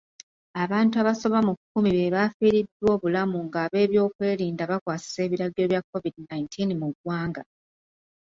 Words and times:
Abantu 0.63 0.95
abasoba 1.01 1.39
mu 1.47 1.53
kumi 1.71 1.89
be 1.95 2.05
bafiiriddwa 2.15 2.87
obulamu 2.95 3.37
ng'abeebyokwerinda 3.47 4.63
bakwasisa 4.71 5.19
ebiragiro 5.25 5.65
bya 5.71 5.81
COVID 5.89 6.15
nineteen 6.29 6.69
mu 6.81 6.87
ggwanga. 6.93 7.41